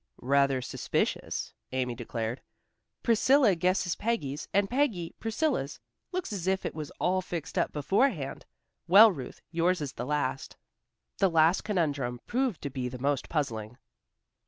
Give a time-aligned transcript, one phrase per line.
[0.23, 2.41] "Rather suspicious," Amy declared.
[3.03, 5.79] "Priscilla guesses Peggy's, and Peggy, Priscilla's.
[6.11, 8.47] Looks as if it was all fixed up beforehand.
[8.87, 10.57] Well, Ruth, yours is the last."
[11.19, 13.77] The last conundrum proved to be the most puzzling.